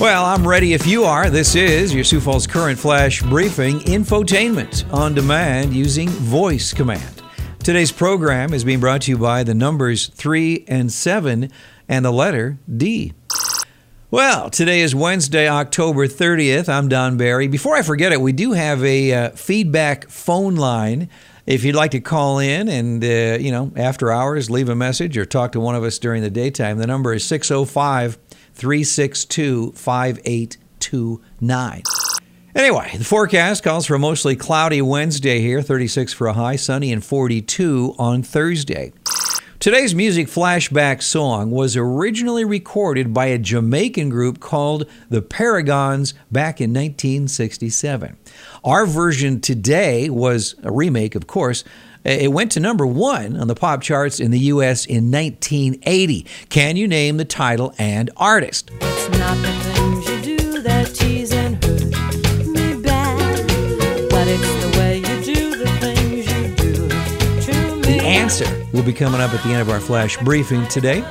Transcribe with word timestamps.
Well, 0.00 0.24
I'm 0.24 0.48
ready 0.48 0.72
if 0.72 0.86
you 0.86 1.04
are. 1.04 1.28
This 1.28 1.54
is 1.54 1.94
your 1.94 2.04
Sioux 2.04 2.20
Falls 2.20 2.46
Current 2.46 2.78
Flash 2.78 3.20
Briefing 3.20 3.80
infotainment 3.80 4.90
on 4.94 5.12
demand 5.12 5.74
using 5.74 6.08
voice 6.08 6.72
command. 6.72 7.22
Today's 7.62 7.92
program 7.92 8.54
is 8.54 8.64
being 8.64 8.80
brought 8.80 9.02
to 9.02 9.10
you 9.10 9.18
by 9.18 9.44
the 9.44 9.52
numbers 9.52 10.06
3 10.06 10.64
and 10.66 10.90
7 10.90 11.50
and 11.86 12.02
the 12.02 12.10
letter 12.10 12.56
D. 12.74 13.12
Well, 14.10 14.48
today 14.48 14.80
is 14.80 14.94
Wednesday, 14.94 15.46
October 15.46 16.06
30th. 16.06 16.70
I'm 16.70 16.88
Don 16.88 17.18
Barry. 17.18 17.46
Before 17.46 17.76
I 17.76 17.82
forget 17.82 18.10
it, 18.10 18.22
we 18.22 18.32
do 18.32 18.52
have 18.52 18.82
a 18.82 19.12
uh, 19.12 19.30
feedback 19.32 20.08
phone 20.08 20.56
line. 20.56 21.10
If 21.44 21.62
you'd 21.62 21.74
like 21.74 21.90
to 21.90 22.00
call 22.00 22.38
in 22.38 22.70
and, 22.70 23.04
uh, 23.04 23.36
you 23.38 23.52
know, 23.52 23.70
after 23.76 24.10
hours, 24.10 24.48
leave 24.48 24.70
a 24.70 24.74
message 24.74 25.18
or 25.18 25.26
talk 25.26 25.52
to 25.52 25.60
one 25.60 25.74
of 25.74 25.84
us 25.84 25.98
during 25.98 26.22
the 26.22 26.30
daytime, 26.30 26.78
the 26.78 26.86
number 26.86 27.12
is 27.12 27.22
605 27.24 28.16
362 28.60 29.72
5829. 29.72 31.82
Anyway, 32.54 32.92
the 32.94 33.04
forecast 33.04 33.64
calls 33.64 33.86
for 33.86 33.94
a 33.94 33.98
mostly 33.98 34.36
cloudy 34.36 34.82
Wednesday 34.82 35.40
here, 35.40 35.62
36 35.62 36.12
for 36.12 36.26
a 36.26 36.34
high, 36.34 36.56
sunny, 36.56 36.92
and 36.92 37.02
42 37.02 37.94
on 37.98 38.22
Thursday. 38.22 38.92
Today's 39.60 39.94
music 39.94 40.26
flashback 40.26 41.02
song 41.02 41.50
was 41.50 41.74
originally 41.74 42.44
recorded 42.44 43.14
by 43.14 43.26
a 43.26 43.38
Jamaican 43.38 44.10
group 44.10 44.40
called 44.40 44.84
the 45.08 45.22
Paragons 45.22 46.12
back 46.30 46.60
in 46.60 46.70
1967. 46.70 48.18
Our 48.62 48.84
version 48.84 49.40
today 49.40 50.10
was 50.10 50.54
a 50.62 50.70
remake, 50.70 51.14
of 51.14 51.26
course, 51.26 51.64
it 52.04 52.32
went 52.32 52.52
to 52.52 52.60
number 52.60 52.86
one 52.86 53.36
on 53.36 53.48
the 53.48 53.54
pop 53.54 53.82
charts 53.82 54.20
in 54.20 54.30
the 54.30 54.38
U.S. 54.38 54.86
in 54.86 55.10
1980. 55.10 56.26
Can 56.48 56.76
you 56.76 56.88
name 56.88 57.16
the 57.16 57.24
title 57.24 57.74
and 57.78 58.10
artist? 58.16 58.70
It's 58.80 59.18
not 59.18 59.36
the 59.38 59.52
things 59.72 60.08
you 60.08 60.36
do 60.36 60.62
that 60.62 60.94
tease 60.94 61.32
and 61.32 61.62
hurt 61.62 61.84
me 62.46 62.82
bad, 62.82 64.10
but 64.10 64.26
it's 64.28 64.64
the 64.64 64.78
way 64.78 64.98
you 64.98 65.34
do 65.34 65.56
the 65.56 65.70
things 65.80 66.26
you 66.32 66.56
do 66.56 66.88
to 67.52 67.76
me. 67.76 67.98
The 67.98 68.00
answer 68.04 68.66
will 68.72 68.82
be 68.82 68.92
coming 68.92 69.20
up 69.20 69.32
at 69.34 69.42
the 69.42 69.50
end 69.50 69.60
of 69.60 69.70
our 69.70 69.80
flash 69.80 70.16
briefing 70.18 70.66
today. 70.68 71.04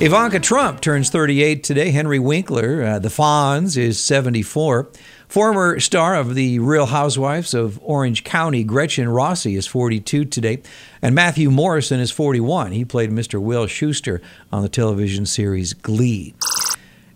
Ivanka 0.00 0.40
Trump 0.40 0.80
turns 0.80 1.08
38 1.08 1.62
today. 1.62 1.92
Henry 1.92 2.18
Winkler, 2.18 2.82
uh, 2.82 2.98
the 2.98 3.08
Fonz, 3.08 3.76
is 3.76 4.02
74. 4.02 4.88
Former 5.28 5.78
star 5.78 6.16
of 6.16 6.34
the 6.34 6.58
Real 6.58 6.86
Housewives 6.86 7.54
of 7.54 7.78
Orange 7.80 8.24
County, 8.24 8.64
Gretchen 8.64 9.08
Rossi, 9.08 9.54
is 9.54 9.68
42 9.68 10.24
today. 10.24 10.60
And 11.00 11.14
Matthew 11.14 11.48
Morrison 11.48 12.00
is 12.00 12.10
41. 12.10 12.72
He 12.72 12.84
played 12.84 13.10
Mr. 13.10 13.40
Will 13.40 13.66
Schuester 13.66 14.20
on 14.52 14.62
the 14.62 14.68
television 14.68 15.26
series 15.26 15.74
Glee. 15.74 16.34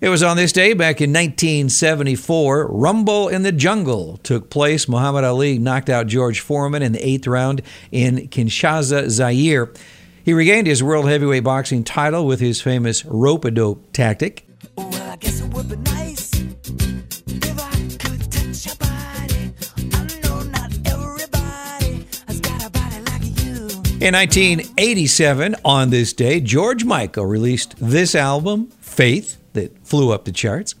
It 0.00 0.10
was 0.10 0.22
on 0.22 0.36
this 0.36 0.52
day 0.52 0.72
back 0.72 1.00
in 1.00 1.10
1974, 1.10 2.68
Rumble 2.68 3.26
in 3.26 3.42
the 3.42 3.50
Jungle 3.50 4.18
took 4.18 4.50
place. 4.50 4.88
Muhammad 4.88 5.24
Ali 5.24 5.58
knocked 5.58 5.90
out 5.90 6.06
George 6.06 6.38
Foreman 6.38 6.82
in 6.82 6.92
the 6.92 7.04
eighth 7.04 7.26
round 7.26 7.60
in 7.90 8.28
Kinshasa, 8.28 9.10
Zaire. 9.10 9.72
He 10.24 10.32
regained 10.32 10.66
his 10.66 10.82
world 10.82 11.08
heavyweight 11.08 11.44
boxing 11.44 11.84
title 11.84 12.26
with 12.26 12.40
his 12.40 12.60
famous 12.60 13.04
rope 13.04 13.44
a 13.44 13.50
dope 13.50 13.92
tactic. 13.92 14.46
Well, 14.76 15.10
I 15.10 15.16
guess 15.16 15.40
it 15.40 15.52
would 15.54 15.68
be 15.68 15.76
nice 15.76 16.30
if 16.34 17.60
I 17.60 17.70
could 17.98 18.30
touch 18.30 18.66
your 18.66 18.76
body. 18.76 19.52
I 19.94 20.20
know 20.22 20.42
not 20.42 20.72
everybody 20.86 22.06
has 22.26 22.40
got 22.40 22.64
a 22.64 22.70
body 22.70 23.00
like. 23.06 24.02
In 24.02 24.14
1987, 24.14 25.56
on 25.64 25.90
this 25.90 26.12
day, 26.12 26.40
George 26.40 26.84
Michael 26.84 27.26
released 27.26 27.74
this 27.78 28.14
album, 28.14 28.68
Faith, 28.80 29.38
that 29.54 29.86
flew 29.86 30.12
up 30.12 30.24
the 30.24 30.32
charts. 30.32 30.74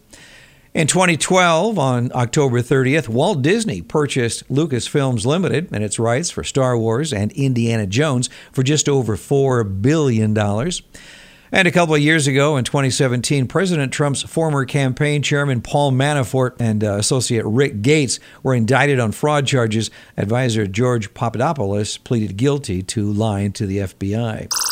In 0.78 0.86
2012, 0.86 1.76
on 1.76 2.12
October 2.14 2.62
30th, 2.62 3.08
Walt 3.08 3.42
Disney 3.42 3.82
purchased 3.82 4.48
Lucasfilms 4.48 5.26
Limited 5.26 5.70
and 5.72 5.82
its 5.82 5.98
rights 5.98 6.30
for 6.30 6.44
Star 6.44 6.78
Wars 6.78 7.12
and 7.12 7.32
Indiana 7.32 7.84
Jones 7.84 8.30
for 8.52 8.62
just 8.62 8.88
over 8.88 9.16
$4 9.16 9.82
billion. 9.82 10.38
And 10.38 11.66
a 11.66 11.72
couple 11.72 11.96
of 11.96 12.00
years 12.00 12.28
ago, 12.28 12.56
in 12.56 12.62
2017, 12.62 13.48
President 13.48 13.92
Trump's 13.92 14.22
former 14.22 14.64
campaign 14.64 15.20
chairman 15.20 15.62
Paul 15.62 15.90
Manafort 15.90 16.52
and 16.60 16.84
uh, 16.84 16.92
associate 16.92 17.44
Rick 17.44 17.82
Gates 17.82 18.20
were 18.44 18.54
indicted 18.54 19.00
on 19.00 19.10
fraud 19.10 19.48
charges. 19.48 19.90
Advisor 20.16 20.68
George 20.68 21.12
Papadopoulos 21.12 21.98
pleaded 21.98 22.36
guilty 22.36 22.84
to 22.84 23.12
lying 23.12 23.50
to 23.50 23.66
the 23.66 23.78
FBI. 23.78 24.67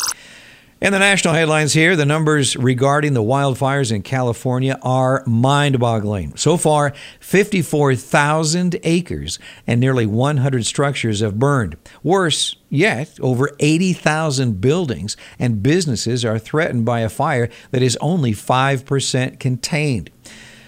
In 0.78 0.92
the 0.92 0.98
national 0.98 1.32
headlines 1.32 1.72
here, 1.72 1.96
the 1.96 2.04
numbers 2.04 2.54
regarding 2.54 3.14
the 3.14 3.22
wildfires 3.22 3.90
in 3.90 4.02
California 4.02 4.78
are 4.82 5.24
mind 5.26 5.78
boggling. 5.78 6.36
So 6.36 6.58
far, 6.58 6.92
54,000 7.18 8.78
acres 8.82 9.38
and 9.66 9.80
nearly 9.80 10.04
100 10.04 10.66
structures 10.66 11.20
have 11.20 11.38
burned. 11.38 11.78
Worse 12.02 12.56
yet, 12.68 13.18
over 13.22 13.56
80,000 13.58 14.60
buildings 14.60 15.16
and 15.38 15.62
businesses 15.62 16.26
are 16.26 16.38
threatened 16.38 16.84
by 16.84 17.00
a 17.00 17.08
fire 17.08 17.48
that 17.70 17.80
is 17.80 17.96
only 18.02 18.32
5% 18.32 19.40
contained. 19.40 20.10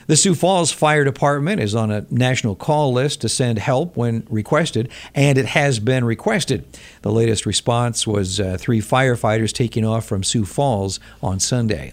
The 0.08 0.16
Sioux 0.16 0.34
Falls 0.34 0.72
Fire 0.72 1.04
Department 1.04 1.60
is 1.60 1.74
on 1.74 1.90
a 1.90 2.06
national 2.10 2.54
call 2.54 2.94
list 2.94 3.20
to 3.20 3.28
send 3.28 3.58
help 3.58 3.94
when 3.94 4.26
requested, 4.30 4.88
and 5.14 5.36
it 5.36 5.44
has 5.44 5.80
been 5.80 6.02
requested. 6.02 6.64
The 7.02 7.12
latest 7.12 7.44
response 7.44 8.06
was 8.06 8.40
uh, 8.40 8.56
three 8.58 8.80
firefighters 8.80 9.52
taking 9.52 9.84
off 9.84 10.06
from 10.06 10.24
Sioux 10.24 10.46
Falls 10.46 10.98
on 11.22 11.40
Sunday. 11.40 11.92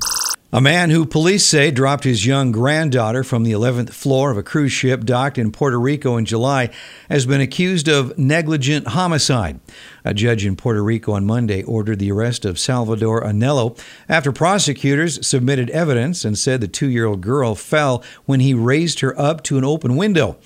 A 0.55 0.61
man 0.61 0.89
who 0.89 1.05
police 1.05 1.45
say 1.45 1.69
dropped 1.69 2.05
his 2.05 2.25
young 2.25 2.53
granddaughter 2.53 3.25
from 3.25 3.43
the 3.43 3.51
11th 3.51 3.89
floor 3.89 4.31
of 4.31 4.37
a 4.37 4.41
cruise 4.41 4.71
ship 4.71 5.03
docked 5.03 5.37
in 5.37 5.51
Puerto 5.51 5.77
Rico 5.77 6.15
in 6.15 6.23
July 6.23 6.69
has 7.09 7.25
been 7.25 7.41
accused 7.41 7.89
of 7.89 8.17
negligent 8.17 8.87
homicide. 8.87 9.59
A 10.05 10.13
judge 10.13 10.45
in 10.45 10.55
Puerto 10.55 10.81
Rico 10.81 11.11
on 11.11 11.25
Monday 11.25 11.61
ordered 11.63 11.99
the 11.99 12.09
arrest 12.09 12.45
of 12.45 12.57
Salvador 12.57 13.21
Anello 13.21 13.77
after 14.07 14.31
prosecutors 14.31 15.27
submitted 15.27 15.69
evidence 15.71 16.23
and 16.23 16.37
said 16.37 16.61
the 16.61 16.69
two 16.69 16.89
year 16.89 17.05
old 17.05 17.19
girl 17.19 17.53
fell 17.55 18.01
when 18.23 18.39
he 18.39 18.53
raised 18.53 19.01
her 19.01 19.19
up 19.19 19.43
to 19.43 19.57
an 19.57 19.65
open 19.65 19.97
window. 19.97 20.37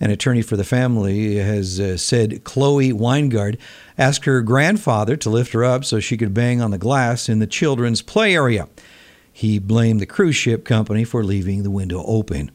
An 0.00 0.10
attorney 0.10 0.40
for 0.40 0.56
the 0.56 0.64
family 0.64 1.36
has 1.36 1.78
uh, 1.78 1.98
said 1.98 2.44
Chloe 2.44 2.94
Weingard 2.94 3.58
asked 3.98 4.24
her 4.24 4.40
grandfather 4.40 5.18
to 5.18 5.28
lift 5.28 5.52
her 5.52 5.64
up 5.64 5.84
so 5.84 6.00
she 6.00 6.16
could 6.16 6.32
bang 6.32 6.62
on 6.62 6.70
the 6.70 6.78
glass 6.78 7.28
in 7.28 7.40
the 7.40 7.46
children's 7.46 8.00
play 8.00 8.34
area. 8.34 8.66
He 9.32 9.58
blamed 9.58 10.00
the 10.00 10.06
cruise 10.06 10.36
ship 10.36 10.64
company 10.64 11.04
for 11.04 11.24
leaving 11.24 11.62
the 11.62 11.70
window 11.70 12.02
open. 12.06 12.50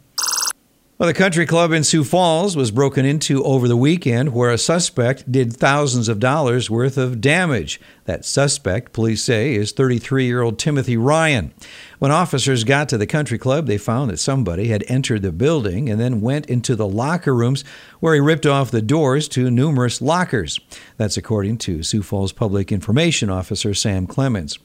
Well, 0.97 1.07
the 1.07 1.13
country 1.13 1.45
club 1.45 1.73
in 1.73 1.83
Sioux 1.83 2.05
Falls 2.05 2.55
was 2.55 2.71
broken 2.71 3.05
into 3.05 3.43
over 3.43 3.67
the 3.67 3.75
weekend 3.75 4.33
where 4.33 4.49
a 4.49 4.57
suspect 4.57 5.29
did 5.29 5.51
thousands 5.51 6.07
of 6.07 6.21
dollars 6.21 6.69
worth 6.69 6.97
of 6.97 7.19
damage. 7.19 7.81
That 8.05 8.23
suspect, 8.23 8.93
police 8.93 9.21
say, 9.21 9.55
is 9.55 9.73
33 9.73 10.25
year 10.25 10.41
old 10.41 10.57
Timothy 10.57 10.95
Ryan. 10.95 11.53
When 11.99 12.11
officers 12.11 12.63
got 12.63 12.87
to 12.87 12.97
the 12.97 13.05
country 13.05 13.37
club, 13.37 13.67
they 13.67 13.77
found 13.77 14.09
that 14.09 14.19
somebody 14.19 14.69
had 14.69 14.85
entered 14.87 15.21
the 15.21 15.33
building 15.33 15.89
and 15.89 15.99
then 15.99 16.21
went 16.21 16.45
into 16.45 16.77
the 16.77 16.87
locker 16.87 17.35
rooms 17.35 17.65
where 17.99 18.13
he 18.13 18.21
ripped 18.21 18.45
off 18.45 18.71
the 18.71 18.81
doors 18.81 19.27
to 19.29 19.51
numerous 19.51 20.01
lockers. 20.01 20.61
That's 20.95 21.17
according 21.17 21.57
to 21.57 21.83
Sioux 21.83 22.03
Falls 22.03 22.31
Public 22.31 22.71
Information 22.71 23.29
Officer 23.29 23.73
Sam 23.73 24.07
Clemens. 24.07 24.57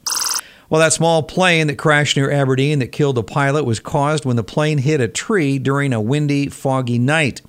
Well, 0.71 0.79
that 0.79 0.93
small 0.93 1.21
plane 1.21 1.67
that 1.67 1.77
crashed 1.77 2.15
near 2.15 2.31
Aberdeen 2.31 2.79
that 2.79 2.93
killed 2.93 3.17
the 3.17 3.23
pilot 3.23 3.65
was 3.65 3.81
caused 3.81 4.23
when 4.23 4.37
the 4.37 4.43
plane 4.43 4.77
hit 4.77 5.01
a 5.01 5.09
tree 5.09 5.59
during 5.59 5.91
a 5.91 5.99
windy, 5.99 6.47
foggy 6.47 6.97
night. 6.97 7.41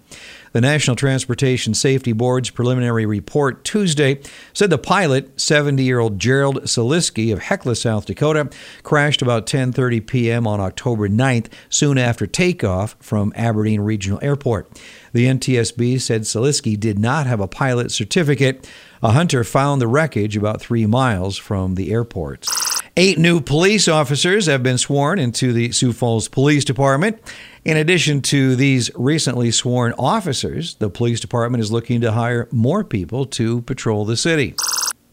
The 0.51 0.61
National 0.61 0.97
Transportation 0.97 1.73
Safety 1.73 2.13
Board's 2.13 2.51
preliminary 2.51 3.07
report 3.07 3.63
Tuesday 3.63 4.21
said 4.53 4.71
the 4.71 4.77
pilot, 4.77 5.37
70-year-old 5.37 6.19
Gerald 6.19 6.65
Saliski 6.65 7.33
of 7.33 7.39
Hecla, 7.39 7.77
South 7.77 8.07
Dakota, 8.07 8.51
crashed 8.83 9.23
about 9.23 9.47
10:30 9.47 10.05
p.m. 10.05 10.49
on 10.49 10.59
October 10.59 11.09
9th, 11.09 11.47
soon 11.69 11.99
after 11.99 12.27
takeoff 12.27 12.97
from 12.99 13.33
Aberdeen 13.37 13.83
Regional 13.83 14.19
Airport. 14.21 14.69
The 15.13 15.27
NTSB 15.27 16.01
said 16.01 16.23
Saliski 16.23 16.79
did 16.79 16.99
not 16.99 17.29
have 17.29 17.39
a 17.39 17.47
pilot 17.47 17.93
certificate. 17.93 18.69
A 19.01 19.13
hunter 19.13 19.45
found 19.45 19.81
the 19.81 19.87
wreckage 19.87 20.37
about 20.37 20.61
3 20.61 20.87
miles 20.87 21.37
from 21.37 21.77
the 21.77 21.93
airport. 21.93 22.47
Eight 22.95 23.19
new 23.19 23.41
police 23.41 23.89
officers 23.89 24.45
have 24.45 24.63
been 24.63 24.77
sworn 24.77 25.19
into 25.19 25.55
the 25.55 25.73
Sioux 25.73 25.95
Falls 25.95 26.29
Police 26.29 26.63
Department. 26.63 27.19
In 27.65 27.79
addition 27.79 28.21
to 28.23 28.55
these 28.55 28.91
recently 28.95 29.51
sworn 29.51 29.95
officers, 29.99 30.75
the 30.75 30.91
police 30.91 31.19
department 31.19 31.63
is 31.63 31.73
looking 31.73 32.03
to 32.03 32.13
hire 32.13 32.49
more 32.53 32.85
people 32.85 33.25
to 33.25 33.63
patrol 33.63 34.05
the 34.05 34.17
city. 34.19 34.55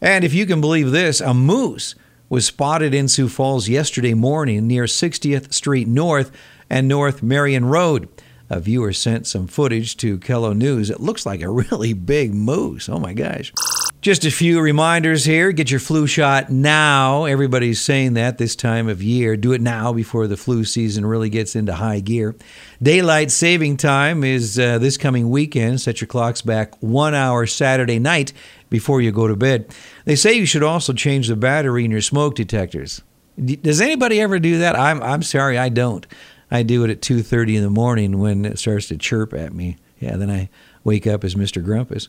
And 0.01 0.25
if 0.25 0.33
you 0.33 0.45
can 0.45 0.59
believe 0.59 0.91
this, 0.91 1.21
a 1.21 1.33
moose 1.33 1.95
was 2.27 2.45
spotted 2.45 2.93
in 2.93 3.07
Sioux 3.07 3.29
Falls 3.29 3.69
yesterday 3.69 4.13
morning 4.13 4.67
near 4.67 4.83
60th 4.83 5.53
Street 5.53 5.87
North 5.87 6.33
and 6.69 6.85
North 6.85 7.23
Marion 7.23 7.63
Road. 7.63 8.09
A 8.49 8.59
viewer 8.59 8.91
sent 8.91 9.25
some 9.25 9.47
footage 9.47 9.95
to 9.97 10.17
KELO 10.17 10.53
News. 10.53 10.89
It 10.89 10.99
looks 10.99 11.25
like 11.25 11.41
a 11.41 11.49
really 11.71 11.93
big 11.93 12.33
moose. 12.33 12.89
Oh 12.89 12.99
my 12.99 13.13
gosh. 13.13 13.53
Just 14.01 14.23
a 14.23 14.31
few 14.31 14.61
reminders 14.61 15.25
here. 15.25 15.51
Get 15.51 15.71
your 15.71 15.81
flu 15.81 16.07
shot 16.07 16.49
now. 16.49 17.25
Everybody's 17.25 17.81
saying 17.81 18.13
that 18.13 18.37
this 18.37 18.55
time 18.55 18.87
of 18.87 19.03
year. 19.03 19.35
Do 19.35 19.51
it 19.51 19.59
now 19.59 19.91
before 19.91 20.25
the 20.25 20.37
flu 20.37 20.63
season 20.63 21.05
really 21.05 21.29
gets 21.29 21.53
into 21.53 21.73
high 21.73 21.99
gear. 21.99 22.33
Daylight 22.81 23.29
saving 23.29 23.75
time 23.75 24.23
is 24.23 24.57
uh, 24.57 24.77
this 24.77 24.95
coming 24.95 25.29
weekend. 25.29 25.81
Set 25.81 25.99
your 25.99 26.07
clocks 26.07 26.41
back 26.41 26.81
one 26.81 27.13
hour 27.13 27.45
Saturday 27.45 27.99
night 27.99 28.31
before 28.69 29.01
you 29.01 29.11
go 29.11 29.27
to 29.27 29.35
bed. 29.35 29.67
They 30.05 30.15
say 30.15 30.31
you 30.31 30.45
should 30.45 30.63
also 30.63 30.93
change 30.93 31.27
the 31.27 31.35
battery 31.35 31.83
in 31.83 31.91
your 31.91 31.99
smoke 31.99 32.35
detectors. 32.35 33.01
Does 33.43 33.81
anybody 33.81 34.21
ever 34.21 34.39
do 34.39 34.59
that? 34.59 34.77
I'm, 34.77 35.03
I'm 35.03 35.23
sorry, 35.23 35.57
I 35.57 35.67
don't. 35.67 36.07
I 36.49 36.63
do 36.63 36.85
it 36.85 36.89
at 36.89 37.01
2.30 37.01 37.57
in 37.57 37.63
the 37.63 37.69
morning 37.69 38.17
when 38.19 38.45
it 38.45 38.59
starts 38.59 38.87
to 38.87 38.97
chirp 38.97 39.33
at 39.33 39.53
me. 39.53 39.75
Yeah, 39.99 40.15
then 40.15 40.31
I 40.31 40.49
wake 40.85 41.05
up 41.05 41.25
as 41.25 41.35
Mr. 41.35 41.61
Grumpus. 41.61 42.07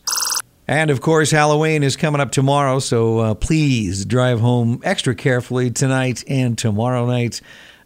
And 0.71 0.89
of 0.93 1.01
course, 1.01 1.33
Halloween 1.33 1.83
is 1.83 1.97
coming 1.97 2.21
up 2.21 2.31
tomorrow, 2.31 2.79
so 2.79 3.19
uh, 3.19 3.35
please 3.35 4.05
drive 4.05 4.39
home 4.39 4.81
extra 4.85 5.17
carefully 5.17 5.69
tonight 5.73 6.23
and 6.29 6.57
tomorrow 6.57 7.07
night. 7.07 7.41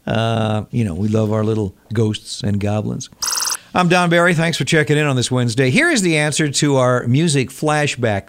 Uh, 0.06 0.66
you 0.70 0.84
know, 0.84 0.92
we 0.92 1.08
love 1.08 1.32
our 1.32 1.44
little 1.44 1.75
ghosts 1.94 2.42
and 2.42 2.60
goblins. 2.60 3.08
I'm 3.75 3.88
Don 3.88 4.10
Barry. 4.10 4.34
Thanks 4.34 4.58
for 4.58 4.64
checking 4.64 4.98
in 4.98 5.06
on 5.06 5.16
this 5.16 5.31
Wednesday. 5.31 5.70
Here 5.70 5.88
is 5.88 6.02
the 6.02 6.19
answer 6.19 6.50
to 6.50 6.76
our 6.76 7.08
music 7.08 7.48
flashback. 7.48 8.28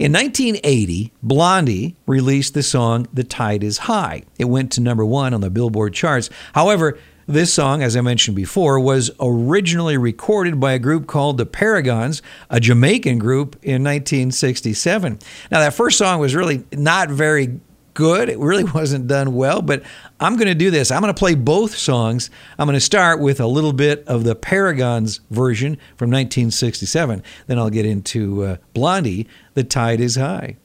In 0.00 0.12
1980, 0.12 1.12
Blondie 1.22 1.94
released 2.06 2.54
the 2.54 2.64
song 2.64 3.06
The 3.12 3.22
Tide 3.22 3.62
is 3.62 3.78
High. 3.78 4.24
It 4.36 4.46
went 4.46 4.72
to 4.72 4.80
number 4.80 5.04
one 5.04 5.32
on 5.32 5.42
the 5.42 5.48
Billboard 5.48 5.94
charts. 5.94 6.28
However, 6.54 6.98
this 7.32 7.52
song, 7.52 7.82
as 7.82 7.96
I 7.96 8.00
mentioned 8.00 8.36
before, 8.36 8.78
was 8.78 9.10
originally 9.20 9.96
recorded 9.96 10.60
by 10.60 10.72
a 10.72 10.78
group 10.78 11.06
called 11.06 11.38
the 11.38 11.46
Paragons, 11.46 12.22
a 12.50 12.60
Jamaican 12.60 13.18
group 13.18 13.56
in 13.62 13.82
1967. 13.82 15.18
Now, 15.50 15.60
that 15.60 15.74
first 15.74 15.98
song 15.98 16.20
was 16.20 16.34
really 16.34 16.64
not 16.72 17.10
very 17.10 17.60
good. 17.94 18.28
It 18.28 18.38
really 18.38 18.64
wasn't 18.74 19.06
done 19.06 19.34
well, 19.34 19.62
but 19.62 19.82
I'm 20.20 20.36
going 20.36 20.48
to 20.48 20.54
do 20.54 20.70
this. 20.70 20.90
I'm 20.90 21.00
going 21.00 21.12
to 21.12 21.18
play 21.18 21.34
both 21.34 21.76
songs. 21.76 22.30
I'm 22.58 22.66
going 22.66 22.74
to 22.74 22.80
start 22.80 23.20
with 23.20 23.40
a 23.40 23.46
little 23.46 23.72
bit 23.72 24.06
of 24.06 24.24
the 24.24 24.34
Paragons 24.34 25.20
version 25.30 25.76
from 25.96 26.10
1967. 26.10 27.22
Then 27.46 27.58
I'll 27.58 27.70
get 27.70 27.86
into 27.86 28.44
uh, 28.44 28.56
Blondie, 28.74 29.28
The 29.54 29.64
Tide 29.64 30.00
is 30.00 30.16
High. 30.16 30.56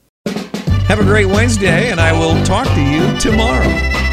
Have 0.87 0.99
a 0.99 1.03
great 1.03 1.25
Wednesday, 1.25 1.91
and 1.91 1.99
I 1.99 2.17
will 2.17 2.41
talk 2.45 2.65
to 2.67 2.81
you 2.81 3.17
tomorrow. 3.19 4.06